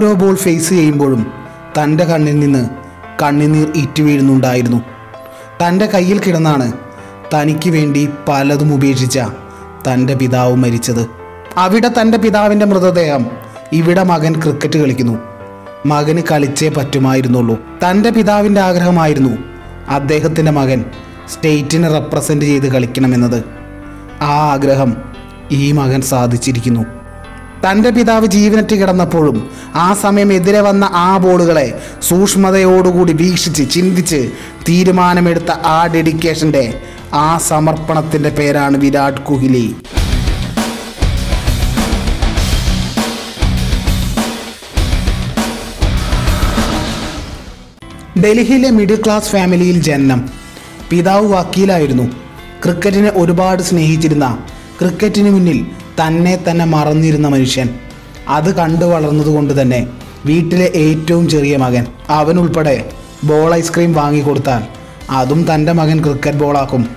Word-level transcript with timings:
ഓരോ 0.00 0.12
ball 0.12 0.34
face 0.34 0.68
ചെയ്യുമ്പോഴും 0.68 1.32
തന്റെ 1.82 2.04
കണ്ണിൽ 2.04 2.40
നിന്ന് 2.40 2.68
കണ്ണിനീർ 3.22 3.72
ഇറ്റു 3.76 4.02
വീഴുന്നുണ്ടായിരുന്നു. 4.02 4.82
തന്റെ 5.66 5.86
കയ്യിൽ 5.86 6.18
കിടന്നാണ് 6.18 6.72
തനിക്ക് 7.34 7.70
വേണ്ടി 7.70 8.08
പലതും 8.28 8.74
ഉപേക്ഷിച്ച 8.74 9.20
തന്റെ 9.88 10.14
പിതാവ് 10.14 10.56
മരിച്ചത്. 10.56 11.10
അവിടെ 11.56 11.90
തന്റെ 12.00 12.18
പിതാവിന്റെ 12.18 12.66
മൃതദേഹം 12.66 13.26
ഇവിടെ 13.72 14.02
മകൻ 14.02 14.40
ക്രിക്കറ്റ് 14.42 14.78
കളിക്കുന്നു. 14.78 15.18
മകന് 15.86 16.22
കളിച്ചേ 16.32 16.68
പറ്റുമായിരുന്നുള്ളൂ. 16.68 17.58
തന്റെ 17.88 18.10
പിതാവിന്റെ 18.10 18.60
ആഗ്രഹമായിരുന്നു 18.60 19.30
അദ്ദേഹത്തിന്റെ 19.88 20.52
മകൻ 20.52 20.84
സ്റ്റേറ്റിനെ 21.28 21.88
റെപ്രസെന്റ് 21.88 22.44
ചെയ്ത് 22.44 22.72
കളിക്കണമെന്നത്. 22.72 23.44
ആ 24.22 24.50
ആഗ്രഹം 24.52 24.96
ഈ 25.50 25.72
മകൻ 25.72 26.00
സാധിച്ചിരിക്കുന്നു. 26.00 26.99
തന്റെ 27.66 27.90
പിതാവ് 27.90 28.26
ജീവനറ്റ് 28.26 28.74
കിടന്നപ്പോഴും 28.76 29.50
ആ 29.74 29.94
സമയം 29.94 30.32
എതിരെ 30.32 30.60
വന്ന 30.60 30.84
ആ 30.84 31.16
ബോളുകളെ 31.16 31.82
സൂക്ഷ്മതയോടുകൂടി 32.08 33.12
വീക്ഷിച്ച് 33.12 33.70
ചിന്തിച്ച് 33.70 34.30
തീരുമാനമെടുത്ത 34.68 35.50
ആ 35.50 35.86
ഡെഡിക്കേഷന്റെ 35.86 36.80
ആ 37.14 37.38
സമർപ്പണത്തിന്റെ 37.38 38.30
പേരാണ് 38.30 38.76
വിരാട് 38.76 39.20
കോഹ്ലി. 39.20 39.76
ഡൽഹിയിലെ 48.24 48.70
മിഡിൽ 48.70 49.02
ക്ലാസ് 49.04 49.30
ഫാമിലിയിൽ 49.30 49.82
ജനനം. 49.82 50.30
പിതാവ് 50.90 51.26
വക്കീലായിരുന്നു. 51.26 52.02
ക്രിക്കറ്റിനെ 52.64 53.12
ഒരുപാട് 53.16 53.62
സ്നേഹിച്ചിരുന്ന 53.62 54.38
ക്രിക്കറ്റിന് 54.80 55.30
മുന്നിൽ 55.30 55.66
തന്നെ 56.06 56.38
തന്നെ 56.50 56.64
മറന്നിരുന്ന 56.64 57.28
മനുഷ്യൻ. 57.28 57.68
അത് 58.28 58.54
കണ്ടു 58.54 58.84
വളർന്നതുകൊണ്ട് 58.84 59.62
തന്നെ 59.62 59.86
വീട്ടിലെ 60.26 60.64
ഏറ്റവും 60.64 61.28
ചെറിയ 61.28 61.56
മകൻ 61.56 61.86
അവനുൾപ്പെടെ 62.08 62.90
ബോൾ 63.24 63.54
ഐസ്ക്രീം 63.54 63.92
വാങ്ങിക്കൊടുത്താൽ 63.92 64.62
അതും 65.10 65.54
തന്റെ 65.54 65.72
മകൻ 65.72 66.02
ക്രിക്കറ്റ് 66.02 66.38
ബോളാക്കും 66.38 66.88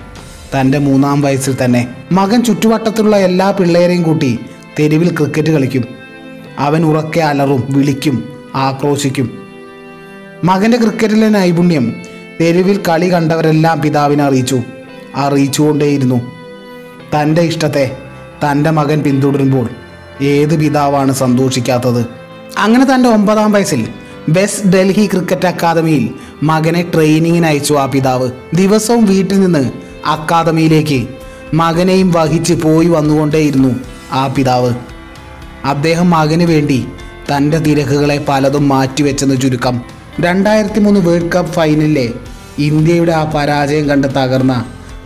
തന്റെ 0.60 0.78
മൂന്നാം 0.78 1.20
വയസ്സിൽ 1.20 1.56
തന്നെ 1.64 1.88
മകൻ 2.12 2.44
ചുറ്റുവട്ടത്തുള്ള 2.44 3.16
എല്ലാ 3.16 3.50
പിള്ളേരെയും 3.50 4.02
കൂട്ടി 4.02 4.38
തെരുവിൽ 4.78 5.16
ക്രിക്കറ്റ് 5.16 5.50
കളിക്കും. 5.50 5.84
അവൻ 6.58 6.84
ഉറക്കെ 6.84 7.20
അലറും 7.20 7.66
വിളിക്കും 7.70 8.28
ആക്രോശിക്കും. 8.54 9.38
മകന്റെ 10.44 10.76
ക്രിക്കറ്റിലെ 10.76 11.28
നൈപുണ്യം 11.28 11.96
തെരുവിൽ 12.40 12.80
കളി 12.88 13.12
കണ്ടവരെല്ലാം 13.12 13.80
പിതാവിനെ 13.80 14.24
അറിയിച്ചു. 14.24 14.62
അറിയിച്ചുകൊണ്ടേയിരുന്നു. 15.16 16.30
തന്റെ 17.14 17.42
ഇഷ്ടത്തെ 17.42 17.96
തന്റെ 18.44 18.70
മകൻ 18.70 19.02
പിന്തുടരുമ്പോൾ 19.02 19.68
ഏത് 20.22 20.60
പിതാവാണ് 20.60 21.12
സന്തോഷിക്കാത്തത്? 21.12 22.06
അങ്ങനെ 22.58 22.94
തന്റെ 22.94 23.08
ഒമ്പതാം 23.08 23.52
വയസ്സിൽ 23.52 23.88
വെസ്റ്റ് 24.28 24.72
ഡൽഹി 24.72 25.06
ക്രിക്കറ്റ് 25.06 25.46
അക്കാദമിയിൽ 25.46 26.10
മകനെ 26.42 26.90
ട്രെയിനിങ്ങിന് 26.94 27.46
അയച്ചു 27.46 27.74
ആ 27.74 27.86
പിതാവ്. 27.86 28.30
ദിവസവും 28.54 29.04
വീട്ടിൽ 29.06 29.40
നിന്ന് 29.40 29.70
അക്കാദമിയിലേക്ക് 30.06 31.08
മകനെയും 31.54 32.12
വഹിച്ച് 32.12 32.54
പോയി 32.54 32.88
വന്നുകൊണ്ടേയിരുന്നു 32.88 33.80
ആ 34.12 34.26
പിതാവ്. 34.26 34.74
അദ്ദേഹം 35.64 36.10
മകന് 36.10 36.42
വേണ്ടി 36.42 36.86
തന്റെ 37.30 37.58
തിരക്കുകളെ 37.58 38.24
പലതും 38.28 38.68
മാറ്റിവെച്ചെന്ന് 38.68 39.40
ചുരുക്കം. 39.40 39.80
രണ്ടായിരത്തി 40.20 40.80
മൂന്ന് 40.80 41.00
വേൾഡ് 41.00 41.32
കപ്പ് 41.32 41.52
ഫൈനലിലെ 41.52 42.12
ഇന്ത്യയുടെ 42.58 43.12
ആ 43.12 43.24
പരാജയം 43.24 43.88
കണ്ട് 43.88 44.08
തകർന്ന 44.08 44.64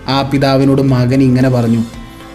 ആ 0.09 0.23
പിതാവിനോട് 0.23 0.83
മകൻ 0.83 1.23
ഇങ്ങനെ 1.23 1.49
പറഞ്ഞു. 1.49 1.85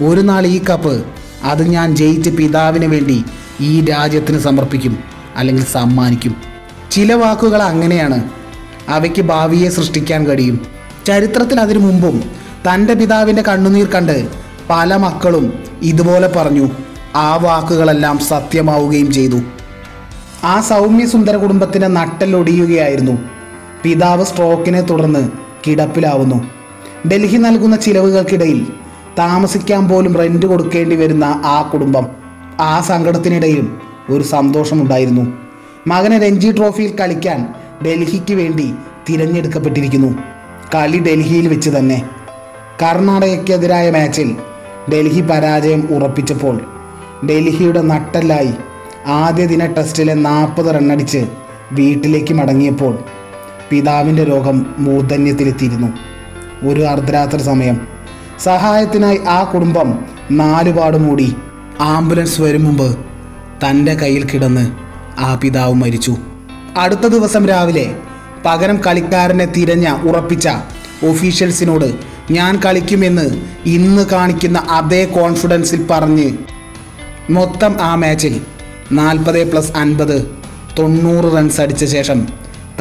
ഒരു 0.01 0.21
നാൾ 0.21 0.47
ഈ 0.47 0.63
കപ്പ് 0.63 1.05
അത് 1.43 1.63
ഞാൻ 1.63 1.95
ജയിച്ച 1.95 2.29
പിതാവിന് 2.29 2.85
വേണ്ടി 2.85 3.23
ഈ 3.61 3.85
രാജ്യത്തിന് 3.85 4.39
സമർപ്പിക്കും 4.39 4.99
അല്ലെങ്കിൽ 5.35 5.63
സമ്മാനിക്കും. 5.63 6.35
ചില 6.91 7.13
വാക്കുകൾ 7.13 7.61
അങ്ങനെയാണ്. 7.61 8.29
അവയ്ക്ക് 8.89 9.21
ഭാവിയെ 9.21 9.69
സൃഷ്ടിക്കാൻ 9.69 10.27
കഴിയും. 10.27 10.65
ചരിത്രത്തിൽ 11.07 11.59
അതിനു 11.59 11.79
മുമ്പും 11.79 12.23
തന്റെ 12.73 12.93
പിതാവിന്റെ 12.93 13.41
കണ്ണുനീർ 13.41 13.85
കണ്ട് 13.85 14.27
പല 14.69 14.95
മക്കളും 14.95 15.53
ഇതുപോലെ 15.81 16.27
പറഞ്ഞു. 16.27 16.69
ആ 17.15 17.35
വാക്കുകളെല്ലാം 17.35 18.19
സത്യമാവുകയും 18.19 19.11
ചെയ്തു. 19.11 19.41
ആ 20.43 20.61
സൗമ്യ 20.61 21.05
സുന്ദര 21.05 21.35
കുടുംബത്തിന്റെ 21.35 21.87
നട്ടലൊടിയുകയായിരുന്നു 21.87 23.17
പിതാവ് 23.83 24.25
സ്ട്രോക്കിനെ 24.25 24.81
തുടർന്ന് 24.81 25.29
കിടപ്പിലാവുന്നു. 25.67 26.49
ഡൽഹി 27.07 27.37
നൽകുന്ന 27.37 27.75
ചിലവുകൾക്കിടയിൽ 27.75 28.67
താമസിക്കാൻ 29.17 29.87
പോലും 29.89 30.17
റെന്റ് 30.17 30.45
കൊടുക്കേണ്ടി 30.45 30.95
വരുന്ന 30.95 31.41
ആ 31.45 31.69
കുടുംബം 31.73 32.07
ആ 32.59 32.81
സങ്കടത്തിനിടയിലും 32.81 33.81
ഒരു 34.09 34.23
സന്തോഷമുണ്ടായിരുന്നു. 34.23 35.33
മകനെ 35.87 36.17
രഞ്ജി 36.17 36.51
ട്രോഫിയിൽ 36.51 36.95
കളിക്കാൻ 36.95 37.47
ഡൽഹിക്ക് 37.85 38.33
വേണ്ടി 38.33 38.73
തിരഞ്ഞെടുക്കപ്പെട്ടിരിക്കുന്നു. 39.09 40.15
കളി 40.75 40.99
ഡൽഹിയിൽ 40.99 41.47
വെച്ച് 41.47 41.69
തന്നെ. 41.69 42.03
കർണാടകയ്ക്കെതിരായ 42.81 43.91
മാച്ചിൽ 43.91 44.35
ഡൽഹി 44.93 45.21
പരാജയം 45.21 45.87
ഉറപ്പിച്ചപ്പോൾ 45.91 46.61
ഡൽഹിയുടെ 47.25 47.81
നട്ടല്ലായി 47.81 48.53
ആദ്യ 49.07 49.45
ദിന 49.45 49.65
ടെസ്റ്റിലെ 49.65 50.13
നാൽപ്പത് 50.13 50.75
റണ്ണടിച്ച് 50.75 51.27
വീട്ടിലേക്ക് 51.71 52.33
മടങ്ങിയപ്പോൾ 52.33 52.97
പിതാവിന്റെ 53.69 54.23
രോഗം 54.23 54.65
മൂർധന്യത്തിലെത്തിയിരുന്നു. 54.77 55.87
ഒരു 56.67 56.81
അർദ്ധരാത്രി 56.81 57.43
സമയം 57.43 57.92
സഹായത്തിനായി 58.39 59.17
ആ 59.17 59.43
കുടുംബം 59.43 60.05
നാലുപാട് 60.31 60.97
മൂടി 60.97 61.35
ആംബുലൻസ് 61.79 62.41
വരും 62.41 62.63
മുമ്പ് 62.63 62.97
തന്റെ 63.65 63.93
കയ്യിൽ 63.93 64.25
കിടന്ന് 64.25 64.71
ആ 65.19 65.35
പിതാവ് 65.35 65.73
മരിച്ചു. 65.73 66.17
അടുത്ത 66.77 67.07
ദിവസം 67.07 67.47
രാവിലെ 67.47 67.95
പകരം 68.45 68.81
കളിക്കാരനെ 68.87 69.45
തിരഞ്ഞ 69.45 69.89
ഉറപ്പിച്ച 69.89 70.49
ഒഫീഷ്യൽസിനോട് 71.09 71.93
ഞാൻ 72.31 72.61
കളിക്കുമെന്ന് 72.65 73.41
ഇന്ന് 73.65 74.05
കാണിക്കുന്ന 74.05 74.59
അതേ 74.59 75.05
കോൺഫിഡൻസിൽ 75.05 75.87
പറഞ്ഞ് 75.87 76.31
മൊത്തം 77.29 77.81
ആ 77.81 77.95
മാച്ചിൽ 77.95 78.41
നാൽപ്പത് 78.91 79.51
പ്ലസ് 79.51 79.71
അൻപത് 79.71 80.35
തൊണ്ണൂറ് 80.79 81.37
റൺസ് 81.37 81.61
അടിച്ച 81.61 81.85
ശേഷം 81.85 82.27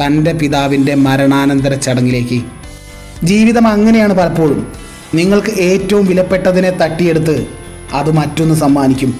തന്റെ 0.05 0.33
പിതാവിന്റെ 0.33 0.95
മരണാനന്തര 0.95 1.73
ചടങ്ങിലേക്ക്. 1.73 2.41
ജീവിതം 3.23 3.67
അങ്ങനെയാണ് 3.67 4.13
പലപ്പോഴും. 4.13 4.67
നിങ്ങൾക്ക് 5.15 5.51
ഏറ്റവും 5.59 6.05
വിലപ്പെട്ടതിനെ 6.05 6.69
തട്ടിയെടുത്ത് 6.69 7.47
അത് 7.93 8.11
മറ്റൊന്ന് 8.11 8.55
സമ്മാനിക്കും. 8.55 9.19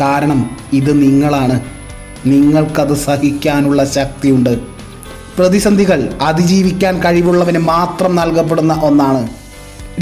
കാരണം 0.00 0.56
ഇത് 0.72 1.02
നിങ്ങളാണ്. 1.02 1.60
നിങ്ങൾക്കത് 2.26 2.94
സഹിക്കാനുള്ള 2.94 3.84
ശക്തിയുണ്ട്. 3.84 4.60
പ്രതിസന്ധികൾ 5.38 6.18
അതിജീവിക്കാൻ 6.22 7.04
കഴിവുള്ളവന് 7.04 7.58
മാത്രം 7.58 8.16
നൽകപ്പെടുന്ന 8.16 8.80
ഒന്നാണ്. 8.84 9.28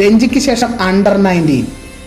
രഞ്ജിക്ക് 0.03 0.39
ശേഷം 0.39 0.81
under 0.81 1.17
nineteen 1.17 1.67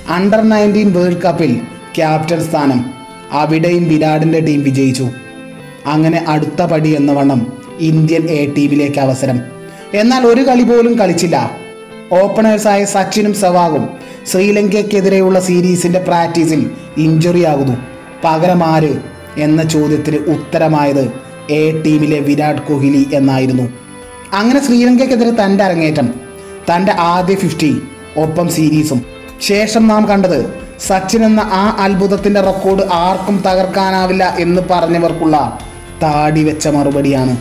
under 0.10 0.50
nineteen 0.50 0.94
world 0.94 1.22
കപ്പിൽ 1.22 1.62
ക്യാപ്റ്റൻ 1.96 2.44
സ്ഥാനം 2.44 2.86
അവിടെയും 3.32 3.90
വിരാടിന്റെ 3.90 4.40
ടീം 4.40 4.64
വിജയിച്ചു. 4.64 5.10
അങ്ങനെ 5.86 6.26
അടുത്ത 6.28 6.62
പടി 6.62 6.96
എന്ന 6.96 7.12
വണ്ണം 7.12 7.54
ഇന്ത്യൻ 7.80 8.24
എ 8.24 8.54
ടീമിലേക്ക് 8.58 9.00
അവസരം. 9.00 9.40
എന്നാൽ 9.94 10.28
ഒരു 10.28 10.42
കളി 10.42 10.64
പോലും 10.64 11.00
കളിച്ചില്ല. 11.00 11.63
ഓപ്പണേഴ്സായ 12.22 12.86
സച്ചിനും 12.86 13.34
സെവാഗും 13.34 13.90
ശ്രീലങ്കയ്ക്കെതിരെയുള്ള 14.32 15.40
സീരീസിന്റെ 15.40 16.00
പ്രാക്ടീസിൽ 16.00 16.72
ഇഞ്ചുറി 16.98 17.44
ആകുന്നു 17.44 17.78
പകരമാര് 18.24 18.94
എന്ന 19.38 19.64
ചോദ്യത്തിന് 19.64 20.18
ഉത്തരമായത് 20.18 21.04
എ 21.52 21.82
ടീമിലെ 21.82 22.20
വിരാട് 22.20 22.62
കോഹ്ലി 22.62 23.08
എന്നായിരുന്നു. 23.14 23.66
അങ്ങനെ 24.34 24.66
ശ്രീലങ്കയ്ക്കെതിരെ 24.66 25.32
തന്റെ 25.44 25.64
അരങ്ങേറ്റം 25.64 26.08
തന്റെ 26.70 26.92
ആദ്യ 26.92 27.36
ഫിഫ്റ്റി 27.36 27.82
ഒപ്പം 28.18 28.50
സീരീസും. 28.50 29.06
ശേഷം 29.42 29.88
നാം 29.88 30.08
കണ്ടത് 30.08 30.40
സച്ചിൻ 30.88 31.26
എന്ന 31.26 31.40
ആ 31.40 31.76
അത്ഭുതത്തിന്റെ 31.80 32.42
റെക്കോർഡ് 32.42 32.84
ആർക്കും 32.94 33.44
തകർക്കാനാവില്ല 33.48 34.36
എന്ന് 34.40 34.62
പറഞ്ഞവർക്കുള്ള 34.72 35.60
താടി 36.04 36.44
വെച്ച 36.44 36.68
മറുപടിയാണ്. 36.68 37.38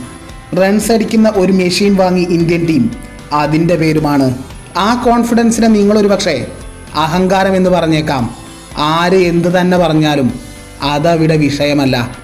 റൺസ് 0.56 0.92
അടിക്കുന്ന 0.92 1.32
ഒരു 1.36 1.52
മെഷീൻ 1.52 1.96
വാങ്ങി 1.96 2.26
ഇന്ത്യൻ 2.30 2.66
ടീം 2.66 2.90
അതിന്റെ 3.32 3.76
പേരുമാണ് 3.76 4.34
ആ 4.76 5.02
കോൺഫിഡൻസിനെ 5.02 5.68
നിങ്ങളൊരു 5.68 6.08
പക്ഷേ 6.08 6.46
അഹങ്കാരം 6.94 7.56
എന്ന് 7.56 7.70
പറഞ്ഞേക്കാം. 7.70 8.34
ആര് 8.76 9.14
എന്ത് 9.14 9.60
തന്നെ 9.60 9.78
പറഞ്ഞാലും 9.78 10.40
അതവിടെ 10.82 11.36
വിഷയമല്ല. 11.36 12.16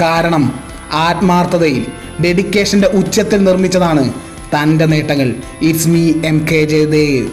കാരണം 0.00 0.60
ആത്മാർത്ഥതയിൽ 0.92 1.86
ഡെഡിക്കേഷന്റെ 2.24 2.88
ഉച്ചത്തിൽ 2.88 3.44
നിർമ്മിച്ചതാണ് 3.44 4.12
തന്റെ 4.54 4.86
നേട്ടങ്ങൾ. 4.86 5.34
It's 5.62 5.88
me 5.88 6.12
M 6.24 6.46
K 6.52 6.64
Jayadev 6.64 7.28